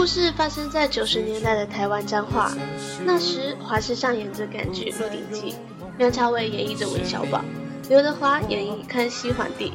[0.00, 2.50] 故事发生在九十年代的台湾彰化，
[3.04, 5.52] 那时华视上演着港剧《鹿鼎记》，
[5.98, 7.44] 梁朝伟演绎着韦小宝，
[7.90, 9.74] 刘德华演绎康熙皇帝。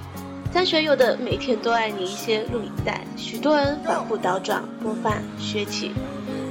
[0.52, 5.92] 张学友的《每天都爱你》一些录影带，许多人反复倒转播放学起。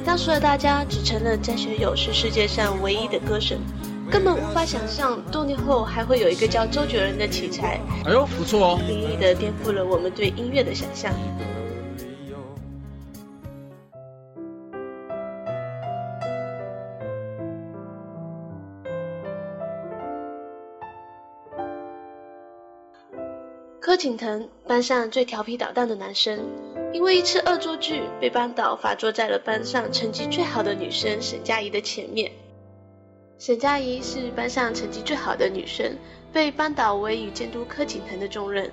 [0.04, 3.59] 当时的大家只承认张学友是世界上唯一的歌神，
[4.09, 7.80] 根本无法想象多年后还会有一个叫周杰伦的奇才。
[8.04, 8.80] 哎呦，不错哦！
[8.87, 11.12] 灵异的颠覆了我们对音乐的想象。
[23.94, 26.50] 柯景腾，班上最调皮捣蛋的男生，
[26.92, 32.32] 因为一次恶作剧被班导罚坐在了班上成绩最好的女生沈佳宜的前面。
[33.38, 35.96] 沈佳宜是班上成绩最好的女生，
[36.32, 38.68] 被班导委以监督柯景腾的重任。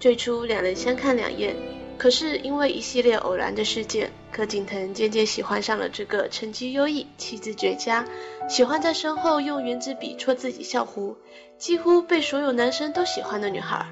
[0.00, 1.54] 最初两人相看两厌，
[1.96, 8.04] 可是因为一系列偶然的事件，柯景腾渐渐喜欢上了这个成绩优异、气质绝佳、
[8.48, 11.16] 喜欢在身后用圆珠笔戳自己校服、
[11.58, 13.86] 几乎被所有男生都喜欢的女孩。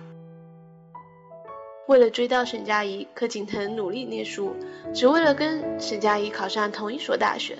[1.86, 4.56] 为了追到沈佳宜，柯景腾努力念书，
[4.92, 7.58] 只为了跟沈佳宜考上同一所大学。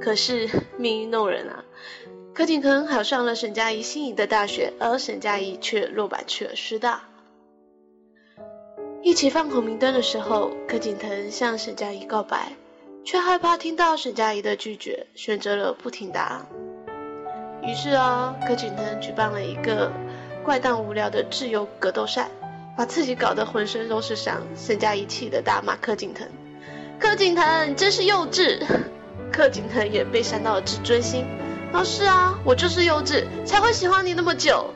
[0.00, 1.64] 可是命运弄人啊，
[2.34, 7.02] 柯景腾考上了沈佳宜心仪的大学，而沈佳宜却落榜去了师大。
[9.02, 12.52] 一起放孔明灯的时候，柯景腾向沈佳宜告白，
[13.04, 16.46] 却害怕听到沈佳宜的拒绝，选择了不听答案。
[17.62, 19.92] 于是啊，柯景腾举办了一个
[20.42, 22.28] 怪诞无聊的自由格斗赛。
[22.80, 26.26] 把自己搞得浑身都是伤，沈佳宜气得大骂柯景腾
[26.98, 28.64] ：“柯景腾你真是幼稚！”
[29.30, 31.26] 柯景腾也被伤到了自尊心。
[31.74, 34.70] 老师啊，我就是幼稚，才会喜欢你那么久。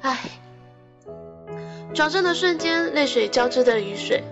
[0.00, 0.18] 唉，
[1.94, 4.24] 转身的瞬间，泪水交织的雨水，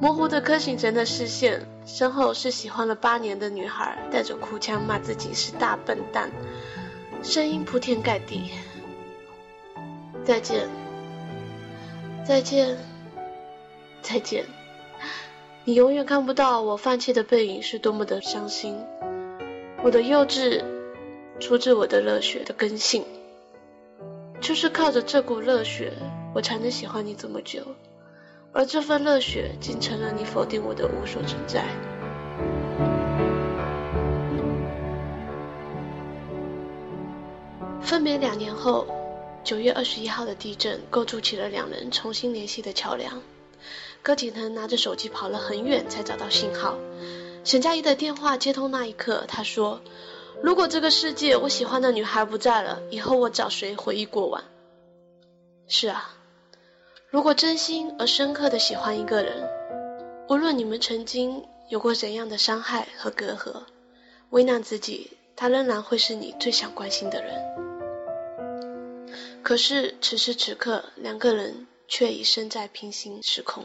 [0.00, 6.30] 模糊的柯景腾的视线，身后是喜欢了八年的女孩，带着哭腔骂自己是大笨蛋，
[7.20, 8.52] 声音铺天盖地。
[10.24, 10.68] 再见。
[12.28, 12.76] 再见，
[14.02, 14.44] 再见。
[15.64, 18.84] 你永远看不到我放弃的背影是多么的伤心。
[19.82, 20.62] 我的幼稚
[21.40, 23.02] 出自我的热血的根性，
[24.42, 25.94] 就是靠着这股热血，
[26.34, 27.62] 我才能喜欢你这么久。
[28.52, 31.64] 而这份热血竟成了你否定我的无所存在。
[37.80, 38.86] 分别两年后。
[39.48, 43.22] 九月二十一号的地震构筑起了两人重新联系的桥梁。
[44.02, 46.76] 柯景腾拿着手机跑了很远才找到信号。
[47.44, 49.80] 沈佳宜的电话接通那一刻，他说
[50.44, 54.44] ：“如果这个世界我喜欢的女孩不在了，以后我找谁回忆过往？”
[55.66, 56.10] 是啊，
[57.08, 59.48] 如果真心而深刻的喜欢一个人，
[60.28, 63.62] 无论你们曾经有过怎样的伤害和隔阂，
[64.28, 67.67] 为难自己，他仍然会是你最想关心的人。
[69.42, 73.64] 可是此时此刻，两个人却已身在平行时空。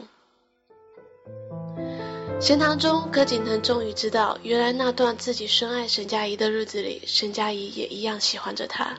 [2.40, 8.98] 闲谈中，柯景腾终于知道，原来那段自己深爱沈佳宜的日子里，沈佳宜也一样喜欢着他。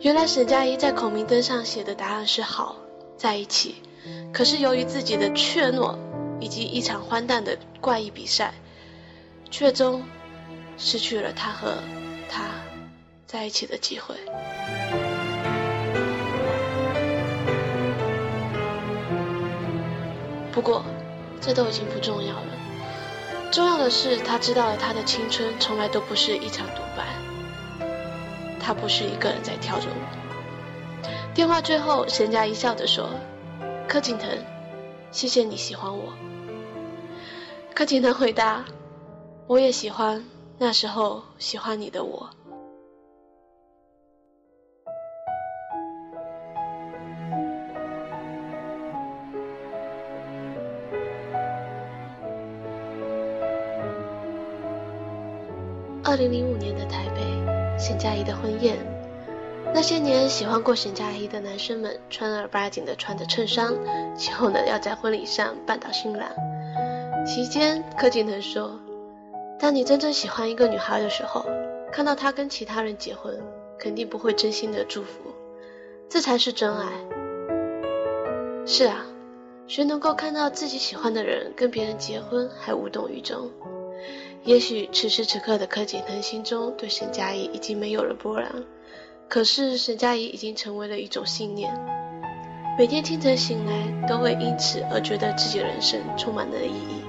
[0.00, 2.76] 原来沈佳宜在孔明灯上写的答案是好，
[3.16, 3.76] 在一起。
[4.32, 5.96] 可是由于自己的怯懦
[6.40, 8.54] 以及一场荒诞的怪异比赛，
[9.50, 10.02] 却终
[10.76, 11.74] 失去了他和
[12.30, 12.48] 他
[13.26, 14.14] 在一起的机会。
[20.58, 20.82] 不过，
[21.40, 22.46] 这都已经不重要了。
[23.52, 27.86] 重要的是，他知道了他的青春从来都不是一场独白。
[28.58, 31.06] 他不是一个人在跳着舞。
[31.32, 33.08] 电话最后，沈佳宜笑着说
[33.86, 34.28] ：“柯景腾，
[35.12, 36.12] 谢谢你喜欢我。”
[37.72, 38.64] 柯景腾回答
[39.46, 40.24] ：“我也喜欢
[40.58, 42.30] 那时候喜欢你的我。”
[56.08, 57.20] 二零零五年的台北，
[57.78, 58.78] 沈佳宜的婚宴。
[59.74, 63.74] 那些年喜欢过沈佳宜的男生们，穿儿八经的穿着衬衫，
[64.16, 66.26] 起哄的要在婚礼上扮到新郎。
[67.26, 68.80] 席间，柯景腾说
[69.60, 71.44] ：“当你真正喜欢一个女孩的时候，
[71.92, 73.38] 看到她跟其他人结婚，
[73.78, 75.20] 肯定不会真心的祝福，
[76.08, 76.86] 这才是真爱。”
[78.64, 79.04] 是啊，
[79.66, 83.50] 谁能够看到自己喜欢的人跟别人结婚还无动于衷？
[84.44, 88.50] 也许此时此刻的柯景腾心中对沈佳宜已经没有了波澜，
[89.28, 91.70] 可是沈佳宜已经成为了一种信念，
[92.78, 97.02] 每天清晨醒来都会因此而觉得自己人生充满了意义。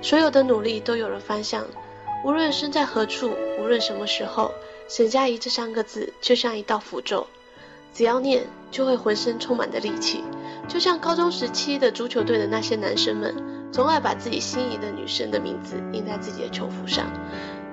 [0.00, 1.64] 所有的努力都有了方向，
[2.24, 4.52] 无论身在何处，无论什么时候，
[4.88, 7.26] 沈佳宜这三个字就像一道符咒，
[7.92, 10.22] 只要念，就会浑身充满的力气。
[10.68, 13.34] 就像高中时期的足球队的那些男生们，
[13.70, 17.06] 总爱把自己心仪的女生的名字印在自己的球服上，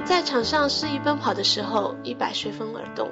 [0.03, 3.09] 在场上肆意奔跑的时候，衣摆随风而动，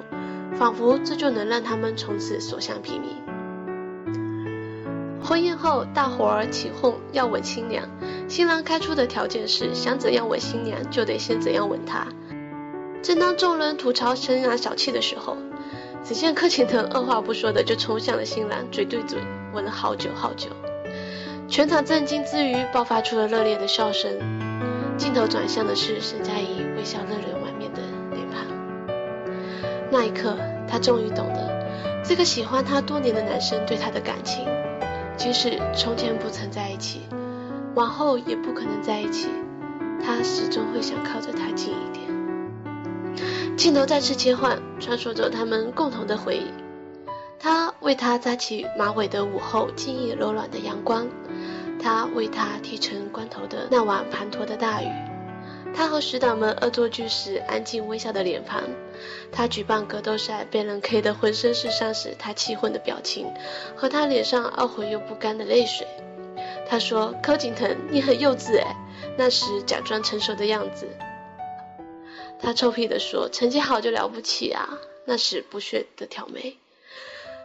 [0.58, 3.04] 仿佛这就能让他们从此所向披靡。
[5.22, 7.88] 婚宴后，大伙儿起哄要吻新娘。
[8.28, 12.06] 新郎开出的条件是，想怎样吻新娘，就得先怎样吻她。
[13.02, 15.36] 正当众人吐槽新郎小气的时候，
[16.04, 19.18] 只见柯景腾二话不说的就冲向了新郎，嘴对嘴
[19.52, 20.48] 吻了好久好久。
[21.48, 24.10] 全场震惊之余，爆发出了热烈的笑声。
[24.96, 27.80] 镜头转向的是沈佳宜微笑泪流满面的
[28.10, 28.44] 脸庞。
[29.90, 30.36] 那一刻，
[30.66, 34.44] 她终于懂得这个喜欢她多年的男生对她的感情。
[35.16, 37.02] 即使从前不曾在一起，
[37.74, 39.28] 往后也不可能在一起，
[40.04, 42.07] 他始终会想靠着他近一点。
[43.58, 46.46] 镜头再次切换，穿梭着他们共同的回忆。
[47.40, 51.08] 他为他扎起马尾的午后，静谧柔软的阳光；
[51.82, 54.86] 他为他剃成光头的那晚滂沱的大雨。
[55.74, 58.62] 他和死党们恶作剧时安静微笑的脸庞，
[59.32, 63.26] 他举办格斗赛被人 K 得浑身是伤时他气愤的表情，
[63.74, 65.84] 和他脸上懊悔又不甘的泪水。
[66.68, 68.76] 他说：“柯景腾，你很幼稚哎，
[69.16, 70.86] 那时假装成熟的样子。”
[72.40, 76.56] 他臭屁的说：“成绩好就了不起啊，那时不屑的挑眉。”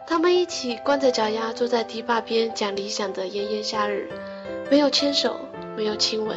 [0.06, 4.10] 他们一起光着脚丫坐在堤坝边讲理想的炎炎夏日，
[4.70, 5.40] 没有牵手，
[5.76, 6.36] 没有亲吻。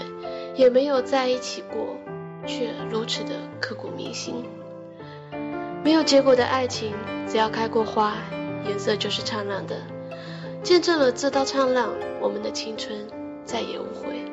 [0.56, 1.96] 也没有在一起过，
[2.48, 4.44] 却如此的刻骨铭心。
[5.84, 6.96] 没有结果的爱情，
[7.28, 8.18] 只要开过花，
[8.66, 9.80] 颜色就是灿烂的。
[10.64, 11.88] 见证了这道灿烂，
[12.20, 13.08] 我们的青春
[13.46, 14.26] 再也无悔。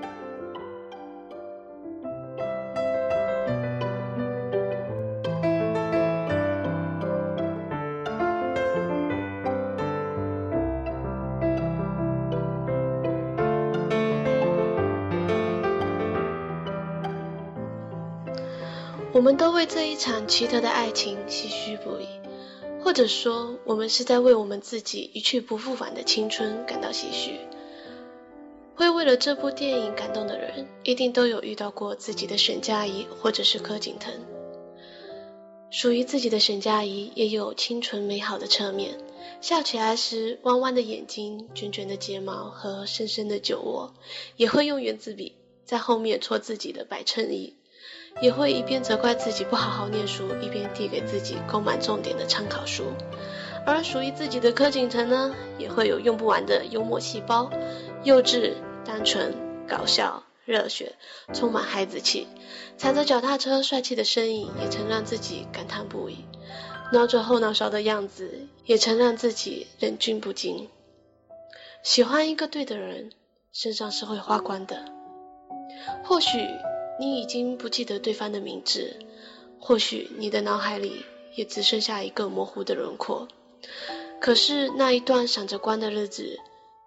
[19.35, 22.07] 们都为这一场奇特的爱情唏嘘不已，
[22.85, 27.41] 或者说，我们是在为我们自己一去不复返的青春感到唏嘘。
[28.77, 34.15] 会为了这部电影感动的人，一定都有遇到过自己的沈佳宜或者是柯景腾。
[35.69, 38.99] 属于自己的沈佳宜也有清纯美好的侧面，
[39.41, 43.95] 笑起来时弯弯的眼睛、卷卷的睫毛和深深的酒窝，
[44.37, 45.35] 也会用圆珠笔
[45.65, 47.57] 在后面戳自己的白衬衣。
[48.21, 52.85] 也会一边责怪自己不好好念书，一边递给自己购买重点的参考书。
[53.67, 57.51] 而属于自己的柯景腾呢，也会有用不完的幽默细胞，
[58.03, 58.53] 幼稚、
[58.85, 59.35] 单纯、
[59.67, 60.95] 搞笑、热血，
[61.33, 62.27] 充满孩子气。
[62.77, 66.27] 踩着脚踏车帅气的身影，也曾让自己感叹不已；
[66.93, 70.69] 挠着后脑勺的样子，也曾让自己忍俊不禁。
[71.83, 73.11] 喜欢一个对的人，
[73.53, 74.85] 身上是会花光的。
[76.05, 76.39] 或许。
[76.99, 78.97] 你已经不记得对方的名字，
[79.59, 83.29] 或许你的脑海里也只剩下一个模糊的轮廓。
[84.21, 86.39] 可是那一段闪着光的日子，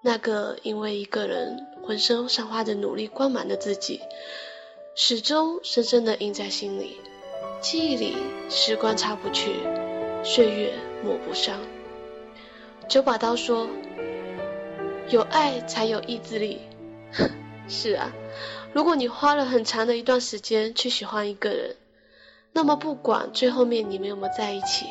[0.01, 3.99] 那个因为一个人浑身散发着努力光芒的自己，
[4.95, 6.97] 始终深深的印在心里。
[7.61, 8.15] 记忆里，
[8.49, 9.51] 时光擦不去，
[10.23, 10.73] 岁月
[11.03, 11.59] 抹不上。
[12.87, 13.67] 九把刀说
[15.09, 16.61] ：“有爱才有意志力。
[17.67, 18.13] ”是啊。
[18.77, 21.75] 如果你花了很长的一段时间去喜欢一个人，
[22.53, 24.85] 那么不管最后面你们有没有在一起，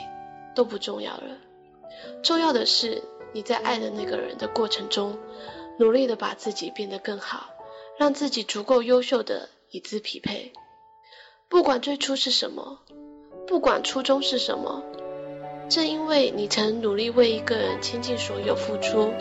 [0.56, 1.38] 都不重要了。
[2.20, 5.16] 重要的是你在爱的那个人的过程中，
[5.78, 7.50] 努力的把自己变得更好，
[7.96, 10.52] 让自己足够优秀的与之匹配。
[11.48, 12.80] 不管最初是什么，
[13.46, 14.82] 不管初衷是什么，
[15.68, 19.12] 正因为你曾努力为一个人倾尽所有付出，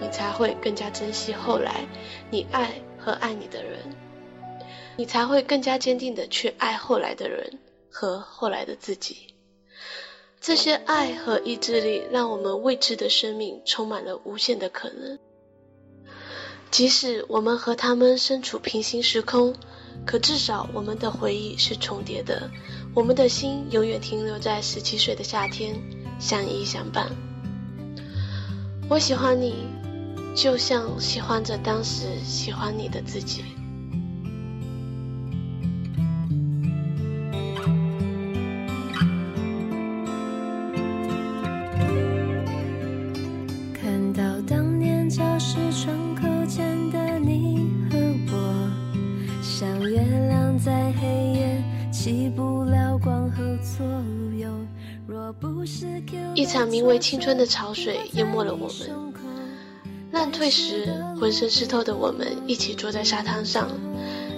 [0.00, 1.84] 你才会更加珍惜后来
[2.30, 2.80] 你爱。
[2.98, 3.78] 和爱你的人，
[4.96, 7.58] 你才会更加坚定的去爱后来的人
[7.90, 9.34] 和后来的自己。
[10.40, 15.18] 这些爱和意志力，让我们未知的生命充满了无限的可能。
[16.70, 19.54] 即使我们和他们身处平行时空，
[20.04, 22.50] 可至少我们的回忆是重叠的。
[22.94, 25.74] 我们的心永远停留在十七岁的夏天，
[26.18, 27.10] 相依相伴。
[28.88, 29.66] 我喜欢你。
[30.36, 33.42] 就像喜欢着当时喜欢你的自己。
[56.36, 59.14] 一场名为青春的潮水淹没了我们。
[60.12, 60.86] 浪退时，
[61.18, 63.70] 浑身湿透的我们一起坐在沙滩上，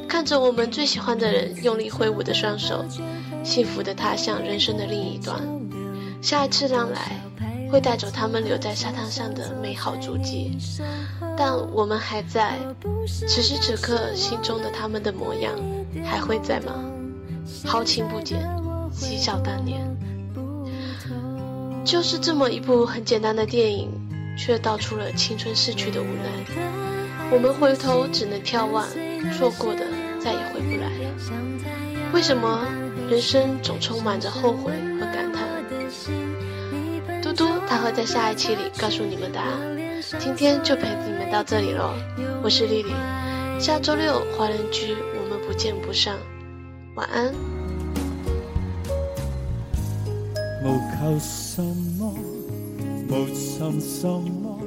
[0.08, 2.84] 看着我们最喜欢的人用力挥舞的双手，
[3.42, 5.42] 幸福的踏向人生的另一端。
[6.22, 7.20] 下一次浪来，
[7.68, 10.56] 会带走他们留在沙滩上的美好足迹，
[11.36, 12.58] 但我们还在。
[13.06, 15.52] 此时此刻，心中的他们的模样
[16.04, 16.74] 还会在吗？
[17.64, 18.48] 豪情不减，
[18.92, 19.84] 嬉笑当年。
[21.88, 23.88] 就是这么一部很简单的电影。
[24.38, 26.30] 却道出了青春逝去的无奈。
[27.32, 28.86] 我们回头只能眺望，
[29.36, 29.84] 错过的
[30.20, 31.10] 再也回不来了。
[32.12, 32.64] 为什么
[33.10, 35.42] 人生总充满着后悔和感叹？
[37.20, 39.58] 嘟嘟，他会在下一期里告诉你们答案。
[40.20, 41.92] 今天就陪你们到这里喽，
[42.44, 42.92] 我是丽丽。
[43.58, 46.14] 下周六华人居，我们不见不散。
[46.94, 47.57] 晚安。
[50.68, 51.62] 无求什
[51.98, 52.14] 么，
[53.08, 54.60] 无寻什么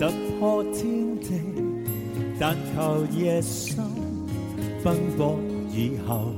[0.00, 0.10] 突
[0.40, 1.40] 破天地，
[2.40, 3.76] 但求夜深
[4.82, 5.38] 奔波
[5.70, 6.32] 以后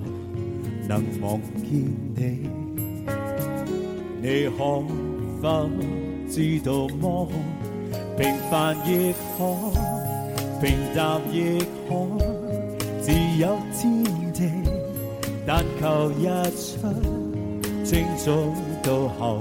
[0.86, 1.80] 能望见
[2.14, 2.50] 你。
[4.20, 4.82] 你可
[5.40, 5.70] 否
[6.28, 7.26] 知道么？
[8.18, 9.56] 平凡亦可，
[10.60, 12.18] 平淡亦可，
[13.00, 13.10] 自
[13.40, 14.52] 有天地。
[15.46, 17.23] 但求日出
[17.84, 18.32] 清早
[18.82, 19.40] 到后。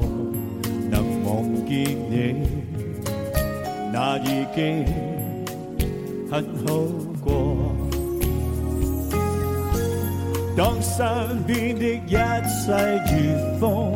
[1.25, 1.71] 望见
[2.11, 2.35] 你，
[3.91, 4.85] 那已经
[6.29, 6.67] 很好
[7.23, 7.73] 过。
[10.55, 12.67] 当身边的一切
[13.09, 13.95] 如风，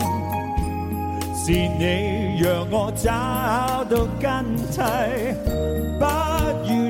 [1.36, 4.25] 是你让我找到根
[4.72, 4.77] 蒂，
[6.00, 6.06] 不
[6.68, 6.87] 愿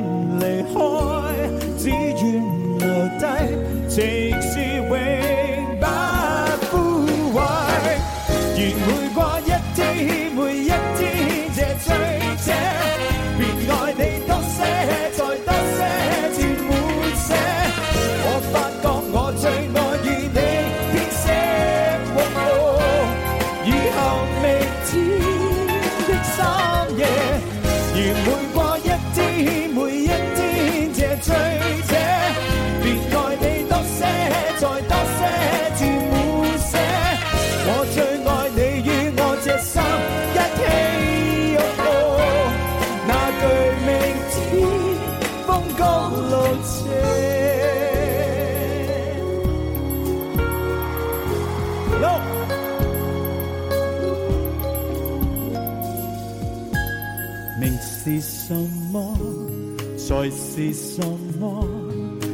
[60.58, 61.06] 是什
[61.40, 61.64] 么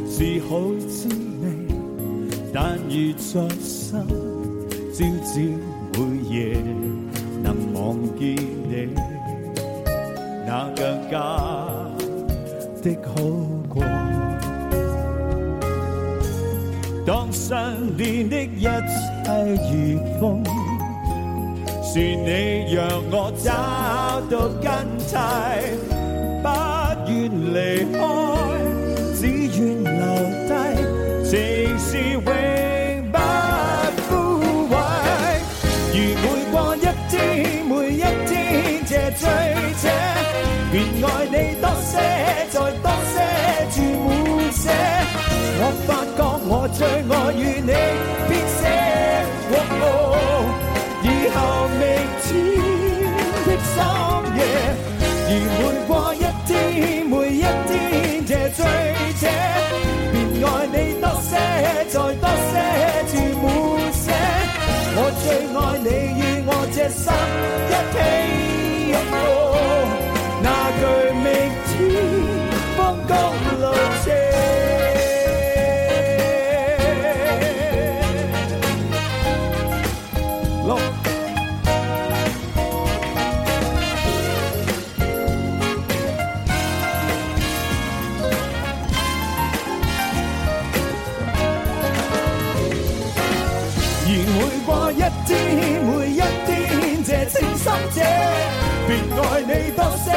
[0.09, 1.45] 是好滋味？
[2.53, 3.99] 但愿在心，
[4.93, 5.41] 朝朝
[5.91, 5.99] 每
[6.29, 6.55] 夜
[7.43, 8.95] 能望见你，
[10.47, 11.19] 那更加
[12.81, 13.11] 的好
[13.67, 13.83] 过。
[17.05, 18.71] 当身边的一切
[19.69, 20.41] 如风，
[21.83, 23.51] 是你让我找
[24.31, 24.71] 到根
[25.09, 25.92] 蒂。
[27.51, 27.99] 离开，
[29.19, 29.91] 只愿留
[30.47, 30.51] 低，
[31.23, 31.31] 情
[31.77, 32.21] 是永
[33.11, 33.17] 不
[34.07, 34.11] 枯
[34.69, 34.73] 萎。
[35.93, 36.77] 如每过一
[37.09, 37.19] 天，
[37.65, 38.31] 每一天
[38.85, 39.21] 这醉
[39.81, 39.83] 者，
[40.71, 40.73] 便
[41.03, 41.91] 爱你多些，
[42.49, 43.15] 再多些，
[43.71, 43.75] 注
[44.07, 44.09] 满
[44.51, 44.61] 些。
[45.59, 46.19] 我发觉
[46.49, 47.71] 我最爱与你
[61.63, 62.53] 再多些，
[63.07, 63.45] 字满
[63.93, 64.05] 些。
[64.95, 65.89] 我最爱你
[66.19, 67.05] 与我这心
[67.69, 67.97] 一起
[95.85, 96.51] 每一天
[97.03, 97.97] 这清心者
[98.87, 100.07] 便爱你多些，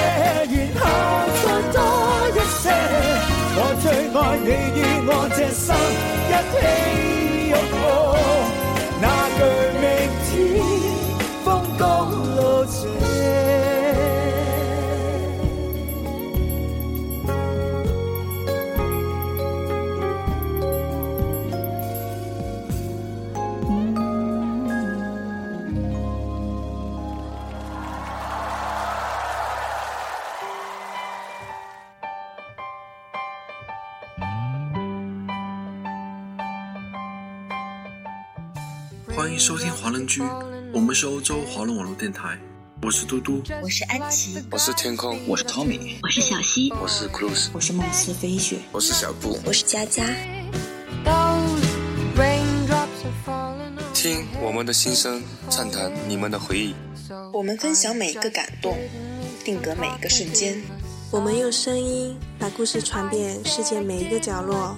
[0.53, 0.83] 然后
[1.43, 1.77] 再多
[2.35, 2.65] 一些。
[3.59, 5.65] 我最爱你与我这心
[6.29, 6.55] 一起
[39.17, 40.21] 欢迎收听华人居，
[40.75, 42.39] 我们是欧洲华人网络电台。
[42.83, 50.05] 我是嘟嘟，我是安琪，我是天空，我是 Tommy，我是小溪，我是 Cruz，我是梦思飞雪，我是小布，我是佳佳。
[53.95, 56.75] 听我们的心声，畅谈你们的回忆。
[57.33, 58.77] 我们分享每一个感动，
[59.43, 60.61] 定格每一个瞬间。
[61.11, 64.77] 我们用声音把故事传遍世界每一个角落。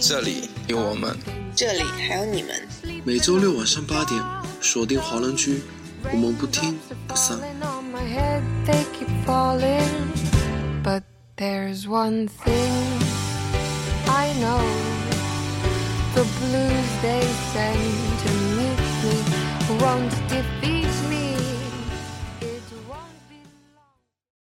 [0.00, 1.18] 这里有我们，
[1.54, 2.68] 这里还有你们。
[3.04, 4.22] 每周六晚上八点，
[4.60, 5.62] 锁定华人居，
[6.10, 7.38] 我们不听不散。
[10.84, 11.02] But
[11.36, 12.72] there's one thing
[14.08, 14.60] I know
[16.14, 19.16] The blues they send to meet me
[19.80, 20.81] won't defeat